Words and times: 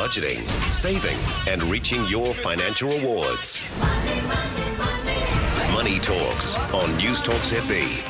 budgeting, 0.00 0.48
saving, 0.72 1.18
and 1.46 1.62
reaching 1.64 2.02
your 2.06 2.32
financial 2.32 2.88
rewards. 2.88 3.62
Money 5.74 5.98
Talks 5.98 6.54
on 6.72 6.96
News 6.96 7.20
Talk 7.20 7.36
ZB. 7.42 8.02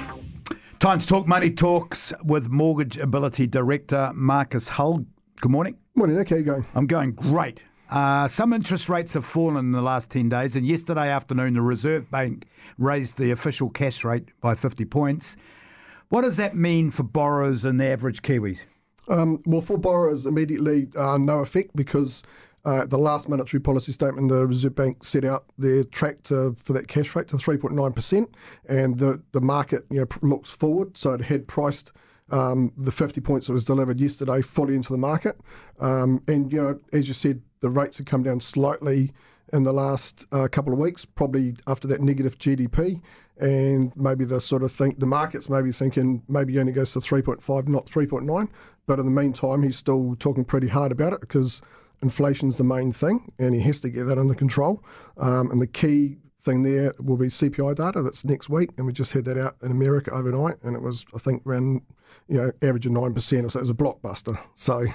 Time 0.78 1.00
to 1.00 1.06
talk 1.06 1.26
money 1.26 1.50
talks 1.50 2.12
with 2.22 2.48
Mortgage 2.48 2.96
Ability 2.96 3.48
Director 3.48 4.12
Marcus 4.14 4.68
Hull. 4.68 5.04
Good 5.40 5.50
morning. 5.50 5.80
Morning, 5.96 6.16
Nick. 6.16 6.28
How 6.28 6.36
you 6.36 6.44
going? 6.44 6.64
I'm 6.76 6.86
going 6.86 7.10
great. 7.10 7.64
Uh, 7.90 8.28
some 8.28 8.52
interest 8.52 8.88
rates 8.88 9.14
have 9.14 9.26
fallen 9.26 9.56
in 9.56 9.72
the 9.72 9.82
last 9.82 10.12
10 10.12 10.28
days, 10.28 10.54
and 10.54 10.64
yesterday 10.64 11.08
afternoon, 11.08 11.54
the 11.54 11.60
Reserve 11.60 12.08
Bank 12.08 12.46
raised 12.78 13.18
the 13.18 13.32
official 13.32 13.68
cash 13.68 14.04
rate 14.04 14.28
by 14.40 14.54
50 14.54 14.84
points. 14.84 15.36
What 16.08 16.22
does 16.22 16.36
that 16.36 16.54
mean 16.54 16.92
for 16.92 17.02
borrowers 17.02 17.64
and 17.64 17.80
the 17.80 17.86
average 17.86 18.22
Kiwis? 18.22 18.60
Um, 19.08 19.40
well, 19.46 19.60
for 19.60 19.78
borrowers, 19.78 20.26
immediately 20.26 20.88
uh, 20.96 21.18
no 21.18 21.40
effect 21.40 21.74
because 21.74 22.22
uh, 22.64 22.84
the 22.86 22.98
last 22.98 23.28
monetary 23.28 23.60
policy 23.60 23.92
statement, 23.92 24.28
the 24.28 24.46
Reserve 24.46 24.74
Bank 24.74 25.04
set 25.04 25.24
out 25.24 25.46
their 25.56 25.84
track 25.84 26.22
to, 26.24 26.54
for 26.58 26.72
that 26.74 26.88
cash 26.88 27.14
rate 27.16 27.28
to 27.28 27.36
3.9%, 27.36 28.26
and 28.68 28.98
the, 28.98 29.22
the 29.32 29.40
market 29.40 29.86
you 29.90 30.00
know, 30.00 30.06
looks 30.22 30.50
forward. 30.50 30.98
So 30.98 31.12
it 31.12 31.22
had 31.22 31.48
priced 31.48 31.92
um, 32.30 32.72
the 32.76 32.92
50 32.92 33.20
points 33.22 33.46
that 33.46 33.54
was 33.54 33.64
delivered 33.64 33.98
yesterday 33.98 34.42
fully 34.42 34.74
into 34.74 34.92
the 34.92 34.98
market. 34.98 35.40
Um, 35.80 36.22
and, 36.28 36.52
you 36.52 36.60
know, 36.60 36.80
as 36.92 37.08
you 37.08 37.14
said, 37.14 37.42
the 37.60 37.70
rates 37.70 37.98
have 37.98 38.06
come 38.06 38.22
down 38.22 38.40
slightly 38.40 39.12
in 39.52 39.64
the 39.64 39.72
last 39.72 40.26
uh, 40.32 40.46
couple 40.50 40.72
of 40.72 40.78
weeks, 40.78 41.04
probably 41.04 41.56
after 41.66 41.88
that 41.88 42.00
negative 42.00 42.38
GDP. 42.38 43.00
And 43.38 43.92
maybe 43.96 44.24
the 44.26 44.38
sort 44.38 44.62
of 44.62 44.70
think 44.70 45.00
the 45.00 45.06
market's 45.06 45.48
maybe 45.48 45.72
thinking 45.72 46.22
maybe 46.28 46.58
only 46.58 46.72
goes 46.72 46.92
to 46.92 46.98
3.5, 46.98 47.68
not 47.68 47.86
3.9. 47.86 48.48
But 48.90 48.98
in 48.98 49.04
the 49.04 49.12
meantime, 49.12 49.62
he's 49.62 49.76
still 49.76 50.16
talking 50.18 50.44
pretty 50.44 50.66
hard 50.66 50.90
about 50.90 51.12
it 51.12 51.20
because 51.20 51.62
inflation's 52.02 52.56
the 52.56 52.64
main 52.64 52.90
thing, 52.90 53.30
and 53.38 53.54
he 53.54 53.60
has 53.60 53.78
to 53.82 53.88
get 53.88 54.02
that 54.06 54.18
under 54.18 54.34
control. 54.34 54.82
Um, 55.16 55.48
and 55.52 55.60
the 55.60 55.68
key 55.68 56.16
thing 56.40 56.62
there 56.62 56.92
will 56.98 57.16
be 57.16 57.26
CPI 57.26 57.76
data 57.76 58.02
that's 58.02 58.24
next 58.24 58.50
week, 58.50 58.70
and 58.76 58.86
we 58.86 58.92
just 58.92 59.12
had 59.12 59.26
that 59.26 59.38
out 59.38 59.54
in 59.62 59.70
America 59.70 60.10
overnight, 60.10 60.56
and 60.64 60.74
it 60.74 60.82
was 60.82 61.06
I 61.14 61.18
think 61.18 61.46
around 61.46 61.82
you 62.26 62.36
know 62.36 62.50
average 62.62 62.86
of 62.86 62.90
nine 62.90 63.14
percent 63.14 63.46
or 63.46 63.50
so. 63.50 63.60
It 63.60 63.62
was 63.62 63.70
a 63.70 63.74
blockbuster, 63.74 64.36
so 64.56 64.86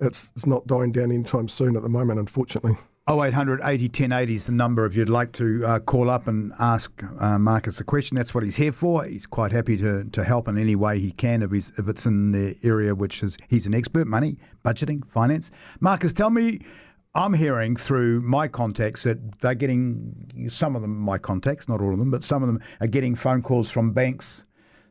it's 0.00 0.32
it's 0.34 0.46
not 0.46 0.66
dying 0.66 0.90
down 0.90 1.12
anytime 1.12 1.48
soon 1.48 1.76
at 1.76 1.82
the 1.82 1.90
moment, 1.90 2.18
unfortunately. 2.18 2.78
0800 3.06 3.60
80 3.62 3.84
1080 3.88 4.34
is 4.34 4.46
the 4.46 4.52
number 4.52 4.86
if 4.86 4.96
you'd 4.96 5.10
like 5.10 5.30
to 5.32 5.62
uh, 5.66 5.78
call 5.78 6.08
up 6.08 6.26
and 6.26 6.54
ask 6.58 6.90
uh, 7.20 7.38
Marcus 7.38 7.78
a 7.78 7.84
question. 7.84 8.16
That's 8.16 8.34
what 8.34 8.42
he's 8.44 8.56
here 8.56 8.72
for. 8.72 9.04
He's 9.04 9.26
quite 9.26 9.52
happy 9.52 9.76
to, 9.76 10.04
to 10.04 10.24
help 10.24 10.48
in 10.48 10.56
any 10.56 10.74
way 10.74 10.98
he 10.98 11.12
can 11.12 11.42
if, 11.42 11.50
he's, 11.50 11.70
if 11.76 11.86
it's 11.86 12.06
in 12.06 12.32
the 12.32 12.56
area 12.62 12.94
which 12.94 13.22
is 13.22 13.36
he's 13.48 13.66
an 13.66 13.74
expert 13.74 14.06
money, 14.06 14.38
budgeting, 14.64 15.06
finance. 15.10 15.50
Marcus, 15.80 16.12
tell 16.12 16.30
me. 16.30 16.60
I'm 17.16 17.32
hearing 17.32 17.76
through 17.76 18.22
my 18.22 18.48
contacts 18.48 19.04
that 19.04 19.38
they're 19.38 19.54
getting 19.54 20.48
some 20.48 20.74
of 20.74 20.82
them, 20.82 20.98
my 20.98 21.16
contacts, 21.16 21.68
not 21.68 21.80
all 21.80 21.92
of 21.92 21.98
them, 22.00 22.10
but 22.10 22.24
some 22.24 22.42
of 22.42 22.48
them 22.48 22.60
are 22.80 22.88
getting 22.88 23.14
phone 23.14 23.40
calls 23.40 23.70
from 23.70 23.92
banks 23.92 24.44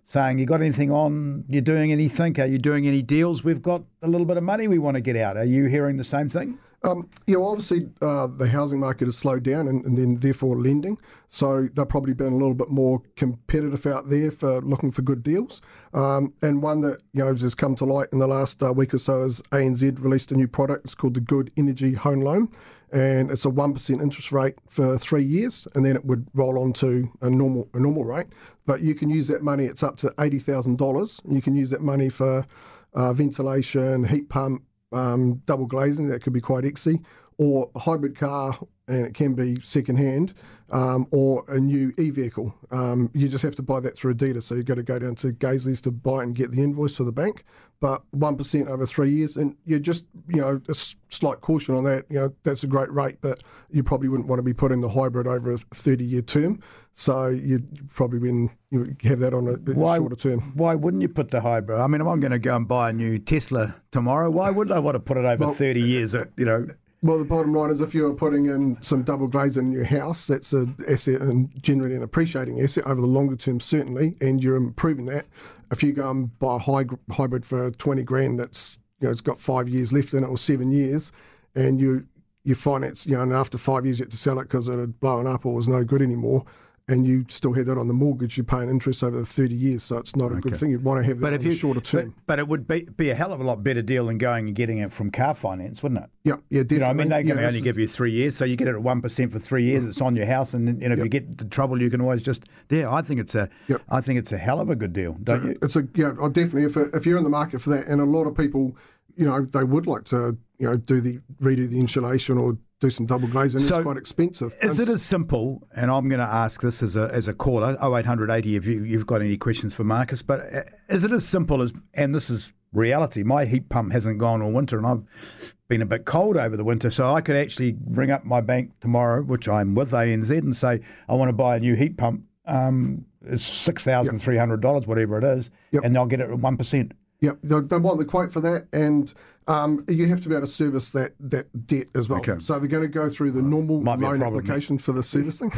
saying, 0.06 0.40
You 0.40 0.46
got 0.46 0.62
anything 0.62 0.90
on? 0.90 1.44
You're 1.50 1.62
doing 1.62 1.92
anything? 1.92 2.40
Are 2.40 2.46
you 2.46 2.60
doing 2.60 2.88
any 2.88 3.02
deals? 3.02 3.44
We've 3.44 3.62
got 3.62 3.84
a 4.04 4.08
little 4.08 4.26
bit 4.26 4.38
of 4.38 4.44
money 4.44 4.70
we 4.70 4.80
want 4.80 4.96
to 4.96 5.02
get 5.02 5.18
out. 5.18 5.36
Are 5.36 5.44
you 5.44 5.66
hearing 5.66 5.98
the 5.98 6.06
same 6.06 6.30
thing? 6.30 6.58
Um, 6.86 7.10
yeah, 7.28 7.38
well, 7.38 7.50
obviously 7.50 7.90
uh, 8.02 8.28
the 8.28 8.50
housing 8.50 8.80
market 8.80 9.06
has 9.06 9.18
slowed 9.18 9.44
down 9.44 9.70
and, 9.70 9.86
and, 9.86 9.98
then 9.98 10.18
therefore 10.18 10.58
lending. 10.58 10.98
So 11.30 11.70
they've 11.74 11.88
probably 11.88 12.14
been 12.14 12.34
a 12.34 12.36
little 12.36 12.54
bit 12.54 12.70
more 12.70 13.02
competitive 13.16 13.86
out 13.86 14.10
there 14.10 14.32
for 14.32 14.62
looking 14.62 14.92
for 14.92 15.02
good 15.02 15.24
deals. 15.24 15.62
Um, 15.94 16.34
and 16.42 16.62
one 16.62 16.82
that 16.82 17.02
you 17.14 17.24
know 17.24 17.32
has 17.32 17.56
come 17.56 17.76
to 17.78 17.86
light 17.86 18.10
in 18.12 18.20
the 18.20 18.28
last 18.28 18.62
uh, 18.62 18.74
week 18.74 18.94
or 18.94 18.98
so 18.98 19.24
is 19.24 19.42
ANZ 19.44 20.04
released 20.04 20.34
a 20.34 20.36
new 20.36 20.48
product. 20.48 20.84
It's 20.84 20.96
called 20.96 21.14
the 21.14 21.22
Good 21.22 21.52
Energy 21.56 21.94
Home 21.94 22.20
Loan. 22.20 22.50
And 22.92 23.32
it's 23.32 23.46
a 23.46 23.50
one 23.50 23.74
percent 23.74 24.02
interest 24.02 24.32
rate 24.32 24.54
for 24.68 25.00
three 25.00 25.24
years, 25.24 25.68
and 25.74 25.84
then 25.84 25.96
it 25.96 26.06
would 26.06 26.28
roll 26.36 26.60
on 26.60 26.74
to 26.74 27.10
a 27.22 27.30
normal 27.30 27.68
a 27.74 27.80
normal 27.80 28.04
rate. 28.04 28.28
But 28.68 28.82
you 28.82 28.94
can 28.94 29.10
use 29.10 29.30
that 29.30 29.42
money; 29.42 29.66
it's 29.66 29.82
up 29.82 29.98
to 29.98 30.14
eighty 30.20 30.38
thousand 30.38 30.78
dollars. 30.78 31.20
You 31.28 31.42
can 31.42 31.56
use 31.56 31.72
that 31.72 31.82
money 31.82 32.10
for 32.10 32.46
uh, 32.94 33.14
ventilation, 33.14 34.04
heat 34.04 34.30
pump, 34.30 34.62
um, 34.94 35.36
double 35.46 35.66
glazing, 35.66 36.08
that 36.08 36.24
could 36.24 36.34
be 36.34 36.42
quite 36.42 36.64
exy, 36.64 37.04
or 37.38 37.70
a 37.76 37.80
hybrid 37.80 38.16
car, 38.16 38.58
and 38.88 39.06
it 39.06 39.14
can 39.14 39.34
be 39.34 39.60
second 39.62 39.98
hand, 39.98 40.34
um, 40.72 41.08
or 41.12 41.44
a 41.48 41.60
new 41.60 41.94
e 41.98 42.10
vehicle. 42.10 42.54
Um, 42.72 43.10
you 43.14 43.30
just 43.30 43.44
have 43.44 43.56
to 43.56 43.62
buy 43.62 43.80
that 43.80 43.98
through 43.98 44.12
a 44.12 44.16
dealer. 44.16 44.42
So 44.42 44.56
you've 44.56 44.66
got 44.66 44.76
to 44.76 44.84
go 44.84 45.00
down 45.00 45.16
to 45.16 45.32
Gazley's 45.32 45.82
to 45.82 45.92
buy 45.92 46.24
and 46.24 46.36
get 46.36 46.52
the 46.52 46.62
invoice 46.62 46.98
for 46.98 47.04
the 47.04 47.12
bank. 47.12 47.46
But 47.80 48.02
1% 48.16 48.68
over 48.68 48.86
three 48.86 49.12
years, 49.12 49.36
and 49.36 49.58
you 49.66 49.78
just, 49.78 50.06
you 50.30 50.40
know, 50.40 50.62
a 50.70 50.74
slight 50.74 51.42
caution 51.42 51.76
on 51.76 51.84
that. 51.84 52.06
You 52.10 52.20
know, 52.20 52.34
that's 52.44 52.64
a 52.64 52.68
great 52.68 52.90
rate, 52.92 53.18
but 53.20 53.44
you 53.72 53.84
probably 53.84 54.08
wouldn't 54.08 54.30
want 54.30 54.40
to 54.40 54.44
be 54.44 54.54
putting 54.54 54.80
the 54.80 54.88
hybrid 54.88 55.28
over 55.28 55.52
a 55.52 55.58
30 55.58 56.04
year 56.04 56.22
term. 56.22 56.62
So 56.94 57.28
you'd 57.28 57.90
probably 57.90 58.20
been, 58.20 58.52
you 58.70 58.96
have 59.04 59.20
that 59.20 59.34
on 59.34 59.48
a, 59.48 59.54
why, 59.74 59.98
shorter 59.98 60.16
term. 60.16 60.54
Why 60.56 60.76
wouldn't 60.76 61.02
you 61.02 61.10
put 61.10 61.32
the 61.32 61.42
hybrid? 61.42 61.80
I 61.80 61.88
mean, 61.88 62.00
if 62.00 62.08
I'm 62.08 62.22
going 62.22 62.32
to 62.32 62.40
go 62.40 62.56
and 62.56 62.68
buy 62.68 62.92
a 62.92 62.94
new 62.94 63.20
Tesla 63.20 63.76
tomorrow, 63.92 64.30
why 64.30 64.50
wouldn't 64.50 64.76
I 64.76 64.80
want 64.80 64.96
to 64.96 65.00
put 65.02 65.18
it 65.18 65.26
over 65.26 65.48
well, 65.48 65.54
30 65.54 65.82
years? 65.82 66.16
You 66.38 66.46
know, 66.46 66.68
well, 67.04 67.18
the 67.20 67.26
bottom 67.26 67.54
line 67.54 67.70
is 67.70 67.82
if 67.82 67.94
you're 67.94 68.14
putting 68.14 68.46
in 68.46 68.82
some 68.82 69.04
double 69.04 69.28
glazing 69.28 69.68
in 69.68 69.72
your 69.74 69.84
house, 69.84 70.26
that's 70.26 70.54
an 70.54 70.74
asset 70.90 71.20
and 71.20 71.52
generally 71.62 71.96
an 71.96 72.02
appreciating 72.02 72.62
asset 72.62 72.86
over 72.88 73.02
the 73.02 73.08
longer 73.08 73.36
term, 73.36 73.60
certainly, 73.60 74.16
and 74.22 74.42
you're 74.42 74.56
improving 74.56 75.06
that. 75.08 75.26
If 75.70 75.84
you 75.84 75.92
go 75.92 76.10
and 76.10 76.40
buy 76.40 76.56
a 76.56 76.60
high, 76.60 76.86
hybrid 77.12 77.46
for 77.46 77.72
20 77.72 78.04
grand 78.04 78.40
that's, 78.40 78.80
you 79.02 79.08
know, 79.08 79.12
it's 79.12 79.20
got 79.20 79.38
five 79.38 79.68
years 79.68 79.92
left 79.92 80.14
in 80.14 80.24
it 80.24 80.28
or 80.28 80.38
seven 80.38 80.72
years, 80.72 81.12
and 81.56 81.80
you 81.80 82.08
you 82.46 82.56
finance, 82.56 83.06
you 83.06 83.16
know, 83.16 83.22
and 83.22 83.34
after 83.34 83.58
five 83.58 83.86
years 83.86 84.00
you 84.00 84.04
have 84.04 84.12
to 84.12 84.18
sell 84.18 84.40
it 84.40 84.44
because 84.44 84.68
it 84.68 84.78
had 84.78 85.00
blown 85.00 85.28
up 85.28 85.46
or 85.46 85.54
was 85.54 85.68
no 85.68 85.84
good 85.84 86.02
anymore, 86.02 86.46
and 86.90 87.08
you 87.08 87.26
still 87.30 87.54
have 87.54 87.66
that 87.68 87.78
on 87.78 87.88
the 87.88 87.94
mortgage, 87.94 88.38
you're 88.38 88.44
paying 88.44 88.70
interest 88.70 89.04
over 89.04 89.24
30 89.24 89.56
years, 89.56 89.84
so 89.84 89.98
it's 89.98 90.18
not 90.18 90.32
a 90.32 90.36
okay. 90.36 90.50
good 90.50 90.56
thing. 90.58 90.70
You'd 90.70 90.84
want 90.84 91.02
to 91.02 91.08
have 91.08 91.20
that 91.20 91.28
but 91.28 91.34
if 91.34 91.46
you, 91.46 91.52
shorter 91.52 91.80
term. 91.80 92.14
But, 92.26 92.26
but, 92.26 92.40
it 92.40 92.48
would 92.50 92.68
be, 92.68 92.82
be 92.82 93.10
a 93.10 93.16
hell 93.16 93.32
of 93.32 93.40
a 93.40 93.44
lot 93.44 93.64
better 93.64 93.82
deal 93.82 94.08
than 94.08 94.18
going 94.18 94.48
and 94.48 94.56
getting 94.56 94.80
it 94.80 94.92
from 94.92 95.10
car 95.10 95.34
finance, 95.34 95.82
wouldn't 95.82 96.04
it? 96.04 96.10
Yeah, 96.26 96.36
yeah, 96.50 96.64
definitely. 96.64 96.76
You 96.76 96.80
know, 96.82 96.88
I 96.88 96.94
mean, 96.94 97.10
they 97.10 97.24
can 97.24 97.38
yeah, 97.38 97.48
only 97.48 97.62
give 97.62 97.78
you 97.78 97.88
three 97.88 98.12
years, 98.12 98.36
so 98.36 98.44
you 98.44 98.58
get 98.58 98.68
it 98.68 98.76
at 98.76 98.82
1% 98.82 99.32
for 99.32 99.40
three 99.40 99.64
years, 99.64 99.86
it's 99.86 100.02
on 100.02 100.18
your 100.18 100.26
house, 100.26 100.54
and, 100.54 100.68
and 100.68 100.84
if 100.84 101.00
yep. 101.00 101.06
you 101.06 101.10
get 101.10 101.24
into 101.24 101.46
trouble, 101.46 101.82
you 101.82 101.90
can 101.90 102.02
always 102.02 102.22
just, 102.22 102.44
yeah, 102.70 102.92
I 102.92 103.02
think 103.02 103.22
it's 103.22 103.36
a, 103.36 103.50
yep. 103.70 103.82
I 103.90 104.02
think 104.02 104.20
it's 104.20 104.34
a 104.34 104.38
hell 104.38 104.60
of 104.60 104.70
a 104.70 104.76
good 104.76 104.92
deal, 104.92 105.14
don't 105.24 105.46
you? 105.46 105.58
It's 105.62 105.78
a, 105.78 105.88
yeah, 105.96 106.12
oh, 106.20 106.28
definitely, 106.28 106.64
if, 106.64 106.76
if 106.94 107.06
you're 107.06 107.18
in 107.18 107.24
the 107.24 107.30
market 107.30 107.62
for 107.62 107.70
that, 107.70 107.88
and 107.88 108.02
a 108.02 108.06
lot 108.06 108.28
of 108.28 108.36
people, 108.36 108.76
you 109.16 109.26
know, 109.26 109.42
they 109.46 109.64
would 109.64 109.88
like 109.88 110.04
to, 110.06 110.38
you 110.58 110.68
know, 110.68 110.76
do 110.76 111.00
the, 111.00 111.20
redo 111.42 111.70
the 111.70 111.80
insulation 111.80 112.38
or 112.38 112.58
do 112.84 112.90
some 112.90 113.06
double 113.06 113.28
glazing. 113.28 113.62
So 113.62 113.76
it's 113.76 113.84
quite 113.84 113.98
expensive. 113.98 114.56
Is 114.62 114.80
it 114.80 114.90
as 114.90 115.02
simple? 115.02 115.68
And 115.76 115.90
I'm 115.90 116.10
going 116.10 116.20
to 116.20 116.26
ask 116.26 116.62
this 116.62 116.84
as 116.84 116.96
a 116.96 117.10
as 117.14 117.28
a 117.28 117.34
caller, 117.34 117.78
0880 117.82 118.56
if 118.56 118.66
you, 118.66 118.84
you've 118.84 119.08
got 119.08 119.22
any 119.22 119.38
questions 119.38 119.74
for 119.74 119.84
Marcus. 119.84 120.22
But 120.22 120.42
uh, 120.54 120.62
is 120.90 121.04
it 121.04 121.12
as 121.12 121.26
simple 121.26 121.62
as? 121.62 121.74
And 121.94 122.14
this 122.14 122.30
is 122.30 122.54
reality. 122.74 123.24
My 123.24 123.46
heat 123.46 123.70
pump 123.70 123.94
hasn't 123.94 124.18
gone 124.20 124.42
all 124.42 124.52
winter, 124.52 124.78
and 124.78 124.86
I've 124.86 125.56
been 125.68 125.82
a 125.82 125.86
bit 125.86 126.06
cold 126.06 126.38
over 126.38 126.58
the 126.58 126.64
winter, 126.64 126.90
so 126.90 127.14
I 127.14 127.22
could 127.22 127.36
actually 127.36 127.78
ring 127.88 128.12
up 128.12 128.26
my 128.26 128.42
bank 128.42 128.72
tomorrow, 128.82 129.24
which 129.24 129.48
I'm 129.48 129.76
with 129.76 129.92
ANZ, 129.92 130.30
and 130.30 130.56
say 130.56 130.82
I 131.08 131.16
want 131.16 131.30
to 131.30 131.34
buy 131.34 131.56
a 131.56 131.60
new 131.60 131.76
heat 131.76 131.98
pump. 131.98 132.26
Um, 132.46 133.06
it's 133.26 133.44
six 133.44 133.86
thousand 133.86 134.20
three 134.20 134.38
hundred 134.38 134.62
dollars, 134.62 134.86
whatever 134.86 135.18
it 135.18 135.24
is, 135.24 135.50
yep. 135.72 135.84
and 135.86 135.96
they'll 135.96 136.06
get 136.06 136.20
it 136.20 136.30
at 136.30 136.40
one 136.40 136.58
percent. 136.58 136.92
Yep, 137.24 137.40
they, 137.42 137.60
they 137.62 137.78
want 137.78 138.00
the 138.00 138.06
quote 138.06 138.34
for 138.34 138.42
that, 138.42 138.68
and 138.74 139.14
um, 139.48 139.86
you 139.88 140.08
have 140.08 140.20
to 140.24 140.28
be 140.28 140.36
able 140.36 140.46
to 140.46 140.52
service 140.52 140.92
that, 140.92 141.14
that 141.22 141.68
debt 141.68 141.88
as 141.96 142.10
well. 142.10 142.20
Okay. 142.20 142.36
So 142.42 142.60
they're 142.60 142.68
going 142.68 142.84
to 142.84 142.90
go 142.90 143.08
through 143.08 143.32
the 143.32 143.42
normal 143.42 143.82
loan 143.82 144.22
application 144.22 144.78
for 144.78 144.92
the 144.92 145.02
servicing. 145.02 145.50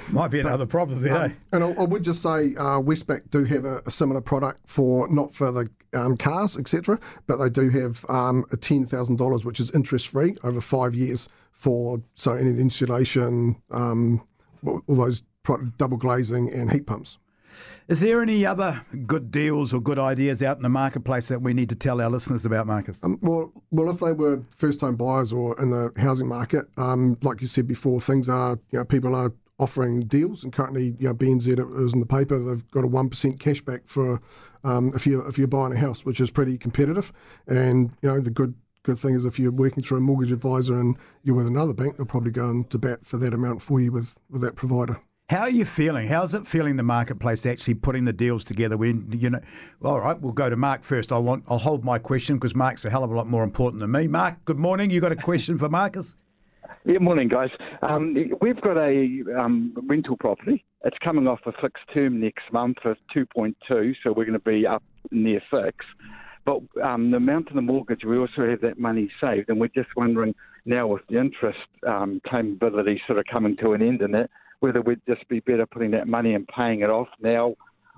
Might 0.12 0.30
be 0.30 0.40
another 0.40 0.64
problem 0.64 1.02
there. 1.02 1.24
Um, 1.24 1.36
and 1.52 1.64
I, 1.64 1.70
I, 1.72 1.84
would 1.84 2.04
just 2.04 2.22
say 2.22 2.54
uh, 2.54 2.80
Westpac 2.80 3.28
do 3.28 3.44
have 3.44 3.66
a, 3.66 3.82
a, 3.84 3.90
similar 3.90 4.22
product 4.22 4.60
for 4.64 5.06
not 5.08 5.34
for 5.34 5.52
the 5.52 5.68
um, 5.92 6.16
cars, 6.16 6.56
etc., 6.56 6.98
but 7.26 7.36
they 7.36 7.50
do 7.50 7.68
have 7.68 8.02
um, 8.08 8.46
a 8.50 8.56
ten 8.56 8.86
thousand 8.86 9.16
dollars, 9.16 9.44
which 9.44 9.60
is 9.60 9.70
interest 9.72 10.08
free 10.08 10.34
over 10.42 10.62
five 10.62 10.94
years 10.94 11.28
for 11.52 12.02
so 12.14 12.32
any 12.32 12.58
insulation, 12.58 13.56
um, 13.72 14.26
all 14.64 14.80
those 14.86 15.22
double 15.76 15.98
glazing 15.98 16.50
and 16.50 16.72
heat 16.72 16.86
pumps. 16.86 17.18
Is 17.86 18.00
there 18.00 18.22
any 18.22 18.46
other 18.46 18.84
good 19.06 19.30
deals 19.30 19.74
or 19.74 19.80
good 19.80 19.98
ideas 19.98 20.42
out 20.42 20.56
in 20.56 20.62
the 20.62 20.70
marketplace 20.70 21.28
that 21.28 21.42
we 21.42 21.52
need 21.52 21.68
to 21.68 21.74
tell 21.74 22.00
our 22.00 22.08
listeners 22.08 22.46
about, 22.46 22.66
Marcus? 22.66 22.98
Um, 23.02 23.18
well, 23.20 23.52
well, 23.70 23.90
if 23.90 24.00
they 24.00 24.12
were 24.12 24.42
first-time 24.56 24.96
buyers 24.96 25.34
or 25.34 25.60
in 25.60 25.68
the 25.68 25.92
housing 25.98 26.26
market, 26.26 26.64
um, 26.78 27.18
like 27.22 27.42
you 27.42 27.46
said 27.46 27.66
before, 27.66 28.00
things 28.00 28.26
are 28.28 28.58
you 28.70 28.78
know 28.78 28.86
people 28.86 29.14
are 29.14 29.34
offering 29.58 30.00
deals, 30.00 30.44
and 30.44 30.52
currently, 30.52 30.96
you 30.98 31.08
know, 31.08 31.14
BNZ 31.14 31.78
is 31.84 31.92
in 31.92 32.00
the 32.00 32.06
paper. 32.06 32.38
They've 32.38 32.70
got 32.70 32.84
a 32.84 32.88
one 32.88 33.10
percent 33.10 33.38
cashback 33.38 33.86
for 33.86 34.22
um, 34.64 34.92
if 34.94 35.06
you 35.06 35.20
if 35.26 35.36
you're 35.36 35.46
buying 35.46 35.74
a 35.74 35.78
house, 35.78 36.06
which 36.06 36.20
is 36.20 36.30
pretty 36.30 36.56
competitive. 36.56 37.12
And 37.46 37.90
you 38.00 38.08
know, 38.08 38.18
the 38.18 38.30
good 38.30 38.54
good 38.82 38.98
thing 38.98 39.14
is 39.14 39.26
if 39.26 39.38
you're 39.38 39.52
working 39.52 39.82
through 39.82 39.98
a 39.98 40.00
mortgage 40.00 40.32
advisor 40.32 40.80
and 40.80 40.96
you're 41.22 41.36
with 41.36 41.48
another 41.48 41.74
bank, 41.74 41.98
they'll 41.98 42.06
probably 42.06 42.30
go 42.30 42.48
into 42.48 42.78
bat 42.78 43.04
for 43.04 43.18
that 43.18 43.34
amount 43.34 43.60
for 43.60 43.78
you 43.78 43.92
with 43.92 44.16
with 44.30 44.40
that 44.40 44.56
provider. 44.56 45.00
How 45.30 45.40
are 45.40 45.50
you 45.50 45.64
feeling? 45.64 46.06
How's 46.06 46.34
it 46.34 46.46
feeling 46.46 46.76
the 46.76 46.82
marketplace 46.82 47.46
actually 47.46 47.74
putting 47.74 48.04
the 48.04 48.12
deals 48.12 48.44
together? 48.44 48.76
When 48.76 49.10
you 49.10 49.30
know, 49.30 49.40
all 49.82 49.98
right, 50.00 50.20
we'll 50.20 50.34
go 50.34 50.50
to 50.50 50.56
Mark 50.56 50.84
first. 50.84 51.12
I 51.12 51.18
want 51.18 51.44
I'll 51.48 51.56
hold 51.56 51.82
my 51.82 51.98
question 51.98 52.36
because 52.36 52.54
Mark's 52.54 52.84
a 52.84 52.90
hell 52.90 53.02
of 53.02 53.10
a 53.10 53.16
lot 53.16 53.26
more 53.26 53.42
important 53.42 53.80
than 53.80 53.90
me. 53.90 54.06
Mark, 54.06 54.44
good 54.44 54.58
morning. 54.58 54.90
You 54.90 55.00
got 55.00 55.12
a 55.12 55.16
question 55.16 55.56
for 55.56 55.70
Marcus? 55.70 56.14
Yeah, 56.84 56.98
morning, 56.98 57.28
guys. 57.28 57.48
Um, 57.80 58.14
we've 58.42 58.60
got 58.60 58.76
a 58.76 59.24
um, 59.38 59.74
rental 59.88 60.18
property. 60.18 60.62
It's 60.84 60.98
coming 61.02 61.26
off 61.26 61.40
a 61.46 61.52
fixed 61.52 61.84
term 61.94 62.20
next 62.20 62.52
month 62.52 62.76
for 62.82 62.94
2.2, 63.16 63.94
so 64.02 64.12
we're 64.12 64.26
going 64.26 64.34
to 64.34 64.38
be 64.38 64.66
up 64.66 64.82
near 65.10 65.40
fix. 65.50 65.86
But 66.44 66.60
um, 66.82 67.10
the 67.10 67.16
amount 67.16 67.48
of 67.48 67.54
the 67.54 67.62
mortgage, 67.62 68.04
we 68.04 68.18
also 68.18 68.46
have 68.46 68.60
that 68.60 68.78
money 68.78 69.10
saved, 69.18 69.48
and 69.48 69.58
we're 69.58 69.68
just 69.68 69.88
wondering 69.96 70.34
now 70.66 70.86
with 70.88 71.00
the 71.08 71.18
interest 71.18 71.60
um, 71.86 72.20
claimability 72.26 72.98
sort 73.06 73.18
of 73.18 73.24
coming 73.32 73.56
to 73.62 73.72
an 73.72 73.80
end 73.80 74.02
in 74.02 74.14
it, 74.14 74.30
whether 74.64 74.80
we'd 74.80 75.00
just 75.06 75.28
be 75.28 75.40
better 75.40 75.66
putting 75.66 75.90
that 75.90 76.08
money 76.08 76.32
and 76.32 76.48
paying 76.48 76.80
it 76.80 76.88
off 76.88 77.08
now 77.20 77.54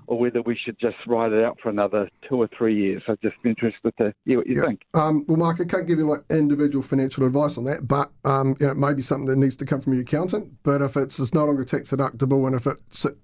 or 0.07 0.19
whether 0.19 0.41
we 0.41 0.53
should 0.55 0.77
just 0.79 0.97
ride 1.05 1.31
it 1.31 1.41
out 1.43 1.57
for 1.61 1.69
another 1.69 2.09
two 2.27 2.35
or 2.35 2.49
three 2.57 2.75
years. 2.75 3.01
I'm 3.07 3.17
just 3.23 3.35
interested 3.45 3.93
to 3.99 4.13
hear 4.25 4.37
what 4.39 4.47
you 4.47 4.55
Yeah. 4.57 4.63
think. 4.67 4.81
Um, 4.93 5.23
well, 5.27 5.37
Mark, 5.37 5.61
I 5.61 5.65
can't 5.65 5.87
give 5.87 5.97
you 5.99 6.05
like 6.05 6.23
individual 6.29 6.81
financial 6.83 7.25
advice 7.25 7.57
on 7.57 7.63
that, 7.65 7.87
but 7.87 8.11
um, 8.25 8.55
you 8.59 8.65
know, 8.65 8.71
it 8.73 8.77
may 8.77 8.93
be 8.93 9.01
something 9.01 9.27
that 9.27 9.37
needs 9.37 9.55
to 9.57 9.65
come 9.65 9.79
from 9.79 9.93
your 9.93 10.01
accountant. 10.01 10.49
But 10.63 10.81
if 10.81 10.97
it's, 10.97 11.19
it's 11.19 11.33
no 11.33 11.45
longer 11.45 11.63
tax 11.63 11.91
deductible 11.91 12.45
and 12.47 12.55
if 12.55 12.67
it 12.67 12.77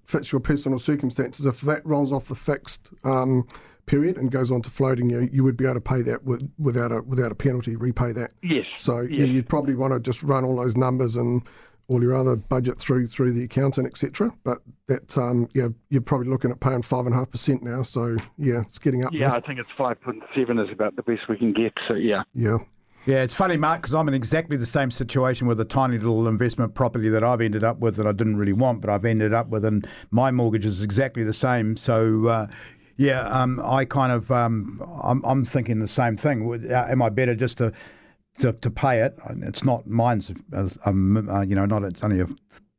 fits 0.05 0.31
your 0.31 0.39
personal 0.41 0.79
circumstances, 0.79 1.45
if 1.45 1.59
that 1.61 1.85
rolls 1.85 2.11
off 2.13 2.27
the 2.29 2.35
fixed 2.35 2.89
um, 3.05 3.45
period 3.85 4.17
and 4.17 4.31
goes 4.31 4.51
on 4.51 4.61
to 4.61 4.69
floating, 4.69 5.09
you 5.09 5.29
you 5.31 5.43
would 5.43 5.57
be 5.57 5.65
able 5.65 5.75
to 5.75 5.81
pay 5.81 6.01
that 6.01 6.23
with, 6.23 6.49
without 6.57 6.91
a 6.91 7.01
without 7.03 7.31
a 7.31 7.35
penalty, 7.35 7.75
repay 7.75 8.11
that. 8.13 8.31
Yes. 8.41 8.67
So 8.75 9.01
yeah, 9.01 9.25
you'd 9.25 9.47
probably 9.49 9.75
want 9.75 9.93
to 9.93 9.99
just 9.99 10.21
run 10.23 10.43
all 10.45 10.55
those 10.57 10.75
numbers 10.77 11.15
and 11.17 11.43
all 11.87 12.01
your 12.01 12.15
other 12.15 12.35
budget 12.35 12.77
through 12.77 13.07
through 13.07 13.33
the 13.33 13.43
accountant, 13.43 13.87
etc. 13.87 14.31
But 14.43 14.59
that 14.87 15.17
um, 15.17 15.49
yeah, 15.53 15.69
you're 15.89 16.01
probably 16.01 16.29
looking 16.29 16.51
at 16.51 16.59
paying 16.59 16.81
five 16.81 17.05
and 17.05 17.13
a 17.13 17.17
half 17.17 17.29
percent 17.31 17.63
now. 17.63 17.83
So 17.83 18.15
yeah, 18.37 18.61
it's 18.61 18.79
getting 18.79 19.03
up 19.03 19.13
Yeah, 19.13 19.29
there. 19.29 19.37
I 19.37 19.41
think 19.41 19.59
it's 19.59 19.69
5.7 19.71 20.63
is 20.63 20.71
about 20.71 20.95
the 20.95 21.03
best 21.03 21.27
we 21.27 21.37
can 21.37 21.53
get. 21.53 21.73
So, 21.87 21.95
yeah. 21.95 22.23
Yeah. 22.33 22.57
Yeah, 23.05 23.21
it's 23.21 23.33
funny, 23.33 23.57
Mark, 23.57 23.81
because 23.81 23.93
I'm 23.93 24.07
in 24.07 24.13
exactly 24.13 24.55
the 24.55 24.65
same 24.65 24.89
situation 24.89 25.45
with 25.45 25.59
a 25.59 25.65
tiny 25.65 25.97
little 25.97 26.25
investment 26.25 26.73
property 26.73 27.09
that 27.09 27.21
I've 27.21 27.41
ended 27.41 27.61
up 27.61 27.79
with 27.79 27.97
that 27.97 28.07
I 28.07 28.13
didn't 28.13 28.37
really 28.37 28.53
want, 28.53 28.79
but 28.79 28.89
I've 28.89 29.03
ended 29.03 29.33
up 29.33 29.49
with, 29.49 29.65
and 29.65 29.85
my 30.11 30.31
mortgage 30.31 30.65
is 30.65 30.81
exactly 30.81 31.25
the 31.25 31.33
same. 31.33 31.75
So, 31.75 32.27
uh, 32.27 32.47
yeah, 32.95 33.23
um, 33.23 33.59
I 33.61 33.83
kind 33.83 34.13
of, 34.13 34.31
um, 34.31 34.81
I'm, 35.03 35.21
I'm 35.25 35.43
thinking 35.43 35.79
the 35.79 35.87
same 35.87 36.15
thing. 36.15 36.71
Uh, 36.71 36.87
Am 36.89 37.01
I 37.01 37.09
better 37.09 37.35
just 37.35 37.57
to 37.57 37.73
to, 38.39 38.53
to 38.53 38.71
pay 38.71 39.01
it? 39.01 39.17
It's 39.41 39.63
not 39.63 39.87
mine's, 39.87 40.31
uh, 40.51 40.69
um, 40.85 41.29
uh, 41.29 41.41
you 41.41 41.55
know, 41.55 41.65
not 41.65 41.83
it's 41.83 42.03
only 42.03 42.19
a 42.19 42.27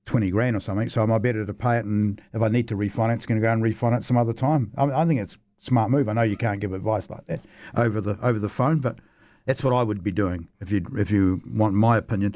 twenty 0.07 0.31
grand 0.31 0.57
or 0.57 0.61
something. 0.61 0.89
So 0.89 1.03
am 1.03 1.13
I 1.13 1.19
better 1.19 1.47
to 1.47 1.55
pay 1.55 1.79
it? 1.79 1.85
And 1.85 2.21
if 2.33 2.43
I 2.43 2.49
need 2.49 2.69
to 2.69 2.77
refinance, 2.77 3.27
going 3.27 3.41
to 3.41 3.47
go 3.47 3.53
and 3.53 3.63
refinance 3.63 4.05
some 4.05 4.17
other 4.17 4.33
time. 4.33 4.73
I, 4.77 4.85
I 4.85 5.07
think 5.07 5.21
it's 5.21 5.35
a 5.35 5.39
smart 5.65 5.91
move. 5.91 6.09
I 6.09 6.13
know 6.13 6.23
you 6.23 6.37
can't 6.37 6.61
give 6.61 6.73
advice 6.73 7.09
like 7.09 7.25
that 7.27 7.41
over 7.77 8.01
the 8.01 8.19
over 8.23 8.39
the 8.39 8.49
phone, 8.49 8.81
but 8.81 8.99
that's 9.47 9.63
what 9.65 9.75
I 9.75 9.83
would 9.83 10.03
be 10.03 10.11
doing 10.11 10.49
if 10.61 10.71
you 10.71 10.85
if 10.97 11.11
you 11.11 11.41
want 11.47 11.75
my 11.75 11.97
opinion. 11.97 12.35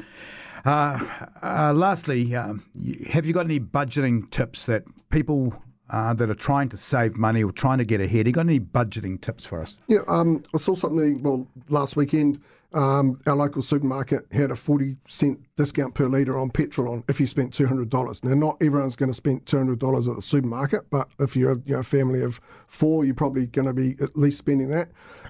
Uh, 0.65 0.99
uh, 1.41 1.73
lastly, 1.73 2.35
um, 2.35 2.65
have 3.11 3.25
you 3.25 3.33
got 3.33 3.45
any 3.45 3.59
budgeting 3.59 4.29
tips 4.29 4.65
that 4.65 4.83
people 5.09 5.53
uh, 5.89 6.13
that 6.13 6.29
are 6.29 6.35
trying 6.35 6.69
to 6.69 6.77
save 6.77 7.17
money 7.17 7.43
or 7.43 7.51
trying 7.51 7.77
to 7.79 7.85
get 7.85 8.01
ahead? 8.01 8.27
You 8.27 8.33
got 8.33 8.41
any 8.41 8.59
budgeting 8.59 9.19
tips 9.19 9.45
for 9.45 9.61
us? 9.61 9.77
Yeah, 9.87 9.99
um, 10.07 10.43
I 10.53 10.57
saw 10.57 10.73
something, 10.73 11.21
well, 11.23 11.47
last 11.69 11.95
weekend, 11.95 12.39
um, 12.73 13.19
our 13.25 13.35
local 13.35 13.61
supermarket 13.61 14.27
had 14.31 14.51
a 14.51 14.55
40 14.55 14.97
cent 15.07 15.39
discount 15.55 15.95
per 15.95 16.07
litre 16.07 16.37
on 16.37 16.51
petrol 16.51 16.93
on 16.93 17.03
if 17.07 17.19
you 17.19 17.25
spent 17.25 17.51
$200. 17.51 18.23
Now, 18.23 18.33
not 18.35 18.61
everyone's 18.61 18.95
going 18.95 19.09
to 19.09 19.15
spend 19.15 19.45
$200 19.45 20.09
at 20.09 20.15
the 20.15 20.21
supermarket, 20.21 20.89
but 20.91 21.11
if 21.19 21.35
you're 21.35 21.61
you 21.65 21.73
know, 21.73 21.79
a 21.79 21.83
family 21.83 22.21
of 22.21 22.39
four, 22.67 23.05
you're 23.05 23.15
probably 23.15 23.47
going 23.47 23.67
to 23.67 23.73
be 23.73 23.95
at 24.01 24.15
least 24.15 24.37
spending 24.37 24.67
that. 24.67 24.89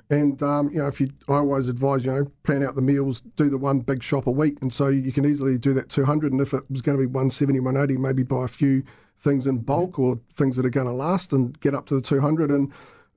And, 0.10 0.42
um, 0.44 0.70
you 0.70 0.80
know, 0.80 0.88
if 0.88 1.00
you, 1.00 1.10
I 1.30 1.36
always 1.36 1.70
advise, 1.70 2.06
you 2.06 2.12
know, 2.12 2.32
plan 2.44 2.64
out 2.64 2.76
the 2.76 2.82
meals, 2.82 3.22
do 3.22 3.50
the 3.50 3.58
one 3.58 3.80
big 3.80 4.04
shop 4.04 4.28
a 4.28 4.32
week. 4.32 4.58
And 4.62 4.74
so 4.74 4.88
you 4.88 5.12
can 5.12 5.26
easily 5.26 5.58
do 5.58 5.74
that 5.76 5.88
200. 5.90 6.32
And 6.32 6.42
if 6.42 6.54
it 6.54 6.64
was 6.70 6.82
going 6.82 6.98
to 6.98 7.02
be 7.02 7.08
170, 7.08 7.60
180, 7.60 8.02
maybe 8.02 8.24
buy 8.24 8.46
a 8.46 8.48
few 8.48 8.84
things 9.20 9.48
in 9.48 9.60
bulk 9.60 10.00
or 10.00 10.20
things 10.34 10.56
that 10.56 10.66
are 10.66 10.70
going 10.70 10.88
to 10.88 10.94
last 10.94 11.34
and 11.34 11.60
get 11.60 11.76
up 11.76 11.86
to 11.88 11.96
the 11.96 12.02
200. 12.02 12.50
And, 12.50 12.72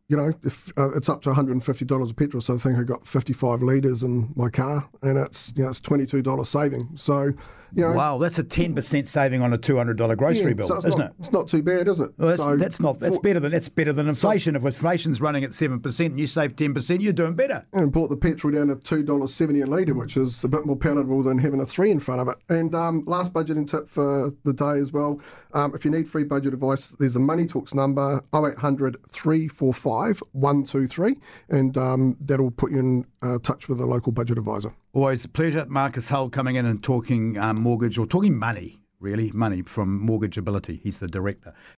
you 0.08 0.16
know, 0.16 0.32
if 0.42 0.76
uh, 0.76 0.90
it's 0.94 1.08
up 1.08 1.22
to 1.22 1.30
$150 1.30 2.10
a 2.10 2.14
petrol, 2.14 2.40
so 2.40 2.54
I 2.54 2.56
think 2.58 2.76
I 2.76 2.82
got 2.82 3.06
55 3.06 3.62
litres 3.62 4.02
in 4.02 4.32
my 4.36 4.50
car, 4.50 4.88
and 5.00 5.16
it's 5.16 5.52
you 5.56 5.62
know 5.62 5.70
it's 5.70 5.80
$22 5.80 6.46
saving. 6.46 6.90
So, 6.96 7.32
you 7.74 7.82
know, 7.86 7.92
Wow, 7.92 8.18
that's 8.18 8.38
a 8.38 8.44
ten 8.44 8.74
percent 8.74 9.08
saving 9.08 9.42
on 9.42 9.52
a 9.52 9.58
two 9.58 9.76
hundred 9.76 9.96
dollar 9.96 10.16
grocery 10.16 10.48
yeah, 10.48 10.54
bill, 10.54 10.66
so 10.68 10.76
isn't 10.78 10.98
not, 10.98 11.10
it? 11.10 11.12
It's 11.20 11.32
not 11.32 11.48
too 11.48 11.62
bad, 11.62 11.88
is 11.88 12.00
it? 12.00 12.10
Well, 12.18 12.28
that's, 12.28 12.42
So 12.42 12.56
that's 12.56 12.80
not 12.80 12.98
that's 13.00 13.16
for- 13.16 13.22
better 13.22 13.40
than 13.40 13.50
that's 13.50 13.68
better 13.68 13.92
than 13.92 14.08
inflation. 14.08 14.56
if 14.56 14.64
inflation's 14.64 15.20
running 15.20 15.44
at 15.44 15.54
seven 15.54 15.80
percent 15.80 16.10
and 16.10 16.20
you 16.20 16.26
save 16.26 16.56
ten 16.56 16.74
percent, 16.74 17.00
you're 17.00 17.12
doing 17.12 17.34
better. 17.34 17.66
and 17.72 17.90
bought 17.92 18.10
the 18.10 18.16
petrol 18.16 18.52
down 18.52 18.68
to 18.68 18.76
two 18.76 19.02
dollars 19.02 19.32
seventy 19.34 19.60
a 19.60 19.66
litre, 19.66 19.94
which 19.94 20.16
is 20.16 20.44
a 20.44 20.48
bit 20.48 20.66
more 20.66 20.76
palatable 20.76 21.22
than 21.22 21.38
having 21.38 21.60
a 21.60 21.66
three 21.66 21.90
in 21.90 22.00
front 22.00 22.20
of 22.20 22.28
it. 22.28 22.36
And 22.48 22.74
um, 22.74 23.02
last 23.06 23.32
budgeting 23.32 23.68
tip 23.68 23.86
for 23.88 24.32
the 24.44 24.52
day 24.52 24.78
as 24.78 24.92
well: 24.92 25.20
um, 25.54 25.74
if 25.74 25.84
you 25.84 25.90
need 25.90 26.06
free 26.08 26.24
budget 26.24 26.52
advice, 26.54 26.90
there's 26.98 27.16
a 27.16 27.20
Money 27.20 27.46
Talks 27.46 27.74
number 27.74 28.22
0800 28.34 28.96
345 29.10 30.20
123, 30.32 31.16
and 31.48 31.76
um, 31.78 32.16
that'll 32.20 32.50
put 32.50 32.70
you 32.72 32.78
in 32.78 33.06
uh, 33.22 33.38
touch 33.38 33.68
with 33.68 33.80
a 33.80 33.86
local 33.86 34.12
budget 34.12 34.38
advisor. 34.38 34.74
Always 34.94 35.24
a 35.24 35.28
pleasure, 35.30 35.64
Marcus 35.70 36.10
Hull, 36.10 36.28
coming 36.28 36.56
in 36.56 36.66
and 36.66 36.82
talking 36.82 37.38
um, 37.38 37.62
mortgage 37.62 37.96
or 37.96 38.06
talking 38.06 38.36
money, 38.36 38.78
really 39.00 39.30
money 39.32 39.62
from 39.62 40.06
Mortgageability. 40.06 40.82
He's 40.82 40.98
the 40.98 41.08
director. 41.08 41.54